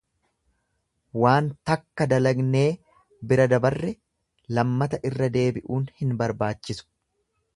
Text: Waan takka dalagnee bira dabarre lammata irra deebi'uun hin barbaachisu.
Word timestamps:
Waan 1.23 1.49
takka 1.69 2.07
dalagnee 2.13 2.63
bira 3.33 3.45
dabarre 3.53 3.93
lammata 4.59 5.01
irra 5.11 5.31
deebi'uun 5.39 5.87
hin 6.01 6.17
barbaachisu. 6.23 6.91